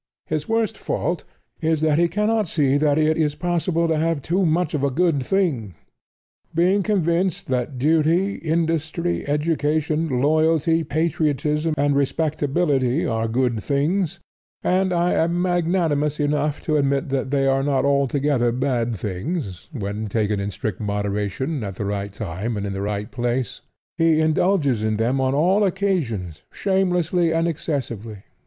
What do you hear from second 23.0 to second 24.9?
place), he indulges